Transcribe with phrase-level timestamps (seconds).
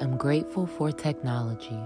[0.00, 1.78] am grateful for technology.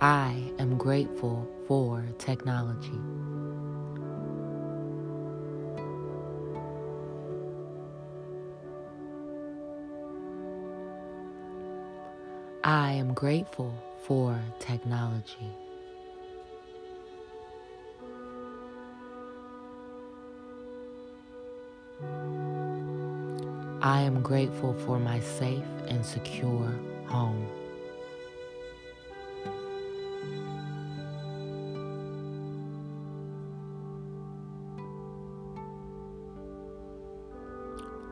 [0.00, 2.90] I am grateful for technology.
[12.64, 13.72] I am grateful
[14.04, 15.61] for technology.
[23.84, 26.72] I am grateful for my safe and secure
[27.06, 27.48] home.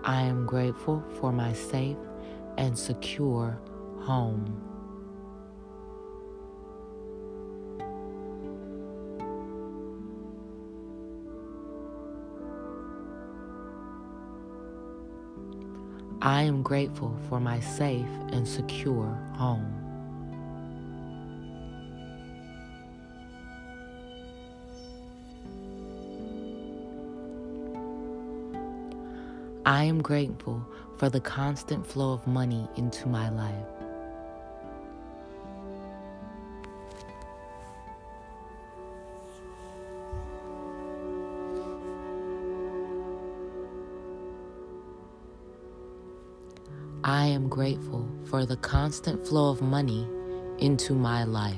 [0.02, 1.96] I am grateful for my safe
[2.58, 3.56] and secure
[4.00, 4.79] home.
[16.22, 19.80] I am grateful for my safe and secure home.
[29.64, 30.62] I am grateful
[30.98, 33.79] for the constant flow of money into my life.
[47.02, 50.06] I am grateful for the constant flow of money
[50.58, 51.56] into my life.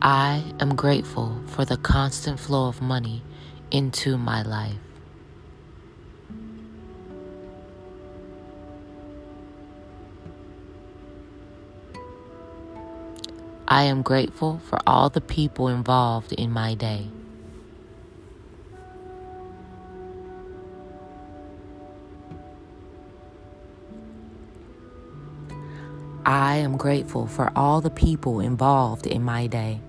[0.00, 3.22] I am grateful for the constant flow of money
[3.70, 4.78] into my life.
[13.68, 17.08] I am grateful for all the people involved in my day.
[26.24, 29.80] I am grateful for all the people involved in my day.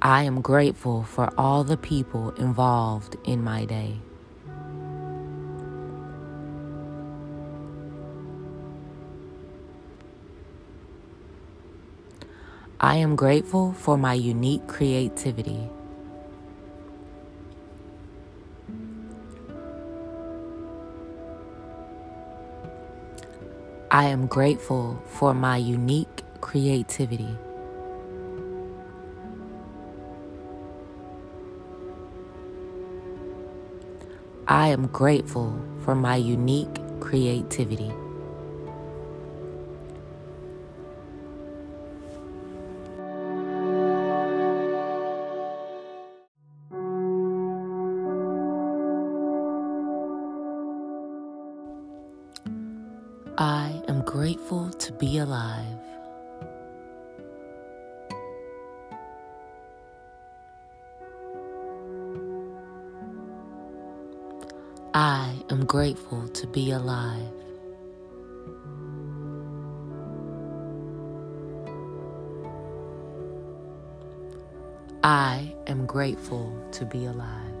[0.00, 3.98] I am grateful for all the people involved in my day.
[12.80, 15.68] I am grateful for my unique creativity.
[23.94, 27.28] I am grateful for my unique creativity.
[34.48, 35.54] I am grateful
[35.84, 37.92] for my unique creativity.
[55.04, 55.66] Be alive.
[64.94, 67.34] I am grateful to be alive.
[75.02, 77.53] I am grateful to be alive.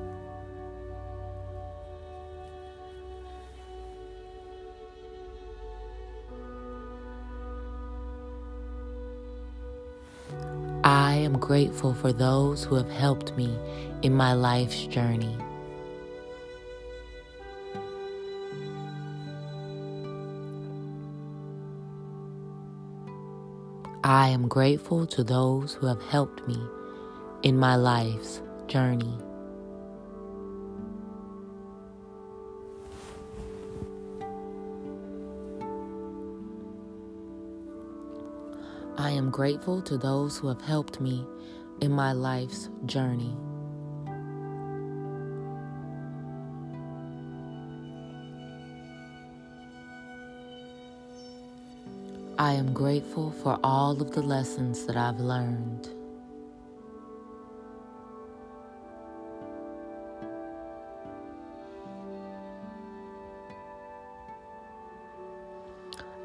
[11.34, 13.58] Am grateful for those who have helped me
[14.02, 15.36] in my life's journey.
[24.04, 26.60] I am grateful to those who have helped me
[27.42, 29.18] in my life's journey.
[39.14, 41.26] Am grateful to those who have helped me
[41.80, 43.36] in my life's journey.
[52.38, 55.88] I am grateful for all of the lessons that I've learned.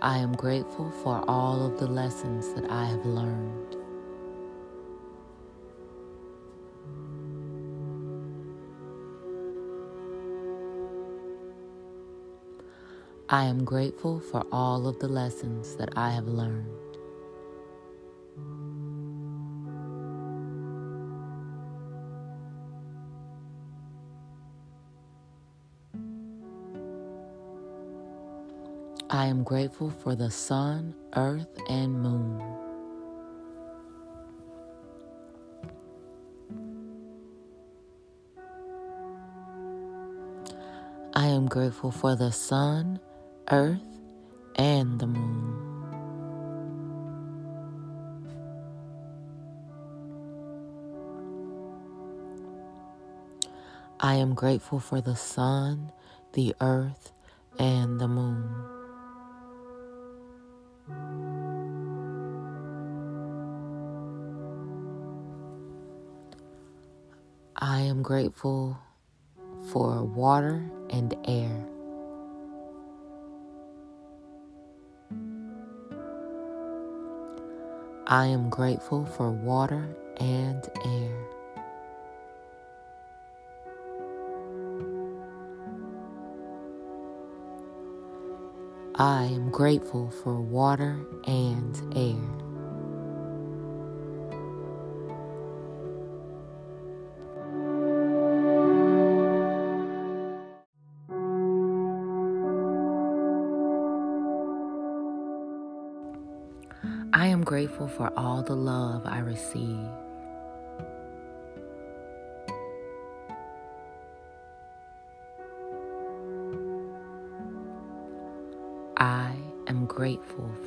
[0.01, 3.75] I am grateful for all of the lessons that I have learned.
[13.30, 16.88] I am grateful for all of the lessons that I have learned.
[29.30, 32.42] Am grateful for the sun, earth, and moon.
[41.14, 43.00] I am grateful for the sun,
[43.52, 43.80] earth,
[44.56, 45.60] and the moon.
[54.00, 55.92] I am grateful for the sun,
[56.34, 57.12] the earth,
[57.60, 58.79] and the moon.
[67.62, 68.77] I am grateful
[69.71, 71.65] for water and air.
[78.07, 81.38] I am grateful for water and air.
[89.01, 92.19] I am grateful for water and air.
[107.13, 109.88] I am grateful for all the love I receive.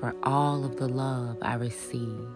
[0.03, 2.27] For all of the love I receive.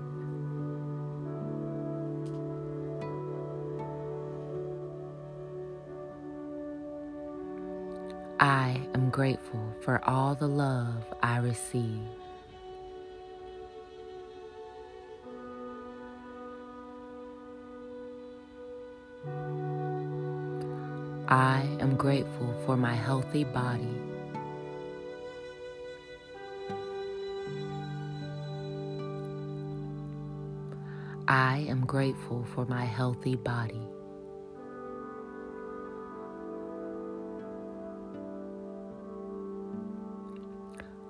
[8.38, 12.06] I am grateful for all the love I receive.
[21.26, 24.15] I am grateful for my healthy body.
[31.28, 33.80] I am grateful for my healthy body.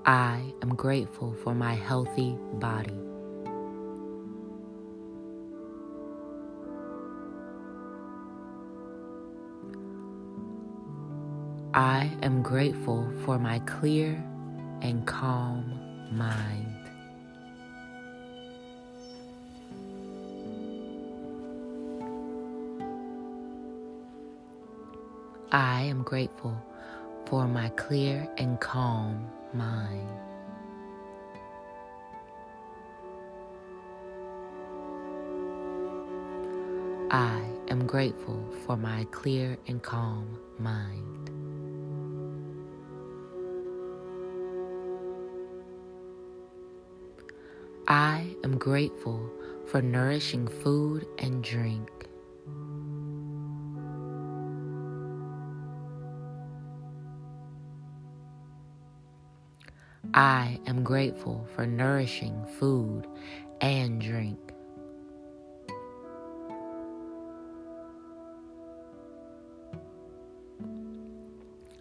[0.06, 2.98] I am grateful for my healthy body.
[11.74, 14.22] I am grateful for my clear
[14.82, 15.80] and calm
[16.12, 16.75] mind.
[25.52, 26.60] I am grateful
[27.26, 30.08] for my clear and calm mind.
[37.12, 41.30] I am grateful for my clear and calm mind.
[47.86, 49.30] I am grateful
[49.66, 52.05] for nourishing food and drink.
[60.14, 63.06] I am grateful for nourishing food
[63.60, 64.38] and drink.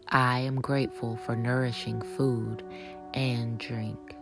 [0.10, 2.63] I am grateful for nourishing food
[3.13, 4.15] and drink.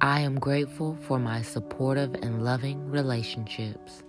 [0.00, 4.02] I am grateful for my supportive and loving relationships.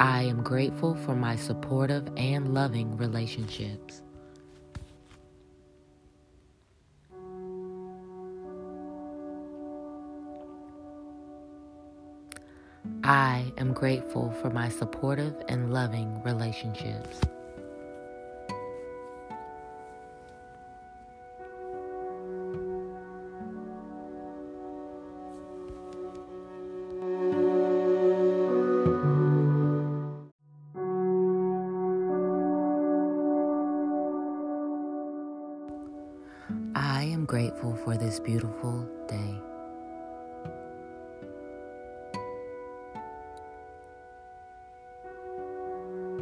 [0.00, 4.00] I am grateful for my supportive and loving relationships.
[13.04, 17.20] I am grateful for my supportive and loving relationships.
[38.24, 39.34] beautiful day.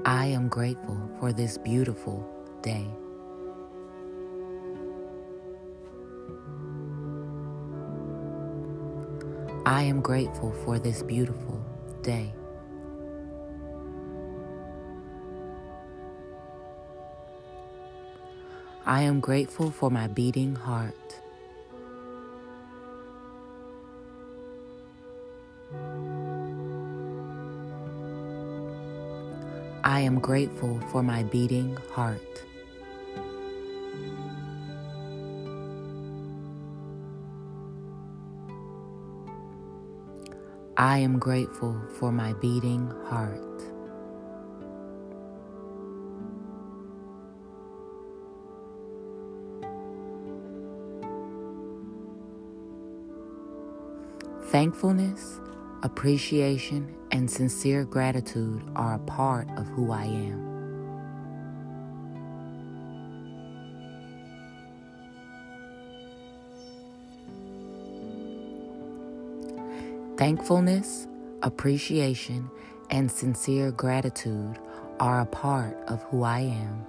[0.05, 2.27] I am grateful for this beautiful
[2.63, 2.87] day.
[9.67, 11.63] I am grateful for this beautiful
[12.03, 12.33] day.
[18.87, 20.95] I am grateful for my beating heart.
[29.99, 32.45] I am grateful for my beating heart.
[40.77, 43.43] I am grateful for my beating heart.
[54.45, 55.41] Thankfulness,
[55.83, 60.49] appreciation, and sincere gratitude are a part of who I am.
[70.17, 71.07] Thankfulness,
[71.43, 72.51] appreciation,
[72.91, 74.59] and sincere gratitude
[74.99, 76.85] are a part of who I am.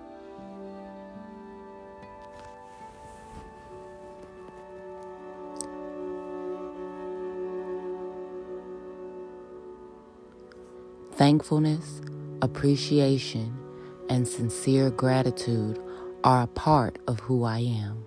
[11.20, 12.00] Thankfulness,
[12.42, 13.54] appreciation,
[14.08, 15.78] and sincere gratitude
[16.24, 18.06] are a part of who I am.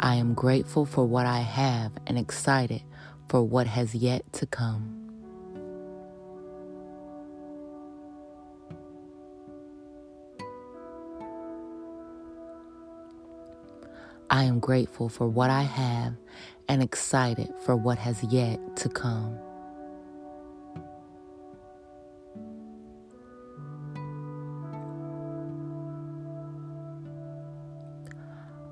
[0.00, 2.82] I am grateful for what I have and excited
[3.28, 5.01] for what has yet to come.
[14.32, 16.14] I am grateful for what I have
[16.66, 19.38] and excited for what has yet to come.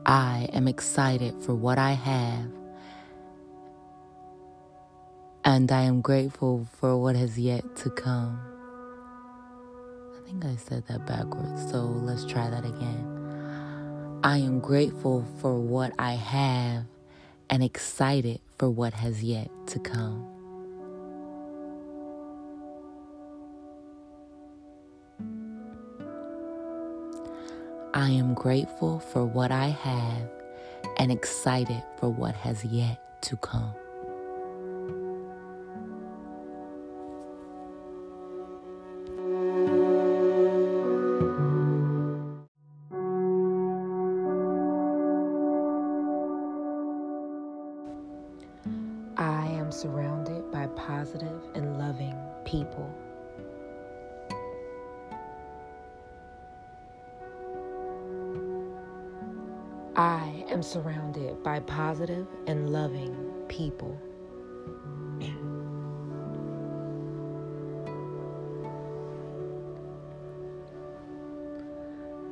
[0.07, 2.51] I am excited for what I have,
[5.45, 8.41] and I am grateful for what has yet to come.
[10.17, 13.20] I think I said that backwards, so let's try that again.
[14.23, 16.85] I am grateful for what I have
[17.49, 20.27] and excited for what has yet to come.
[27.95, 30.31] I am grateful for what I have
[30.99, 33.73] and excited for what has yet to come.
[60.01, 63.15] I am surrounded by positive and loving
[63.49, 64.01] people.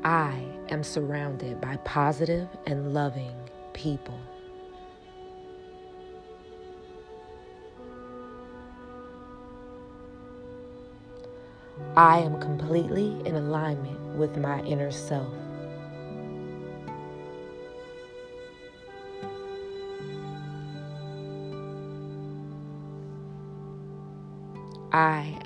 [0.02, 3.36] I am surrounded by positive and loving
[3.74, 4.18] people.
[11.96, 15.34] I am completely in alignment with my inner self.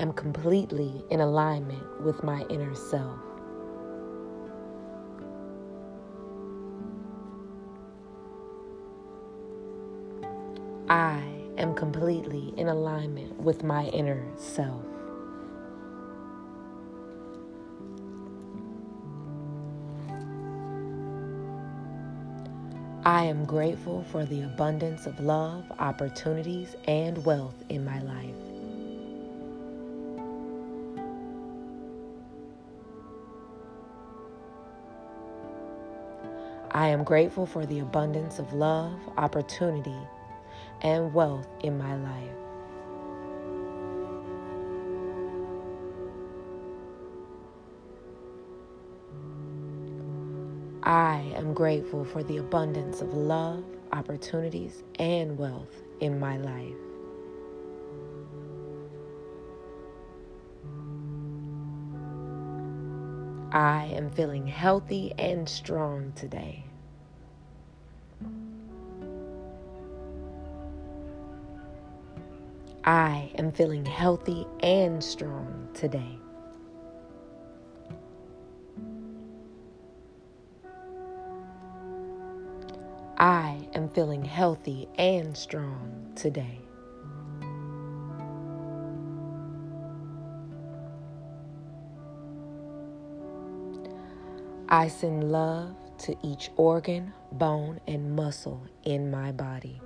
[0.03, 3.21] Am completely in alignment with my inner self.
[10.89, 11.23] I
[11.57, 14.83] am completely in alignment with my inner self.
[23.05, 28.52] I am grateful for the abundance of love, opportunities, and wealth in my life.
[36.83, 39.97] I am grateful for the abundance of love, opportunity,
[40.81, 42.35] and wealth in my life.
[50.83, 53.63] I am grateful for the abundance of love,
[53.93, 56.75] opportunities, and wealth in my life.
[63.53, 66.72] I am feeling healthy and strong today.
[72.85, 76.19] I am feeling healthy and strong today.
[83.19, 86.59] I am feeling healthy and strong today.
[94.69, 99.81] I send love to each organ, bone, and muscle in my body.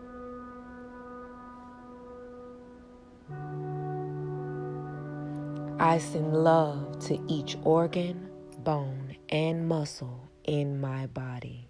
[5.86, 8.28] I send love to each organ,
[8.64, 11.68] bone, and muscle in my body.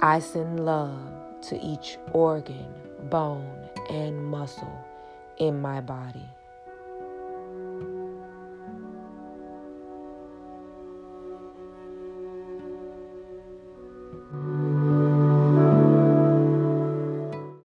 [0.00, 2.72] I send love to each organ,
[3.10, 4.86] bone, and muscle
[5.38, 6.28] in my body.